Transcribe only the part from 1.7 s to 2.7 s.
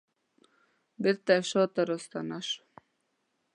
راستنه شوم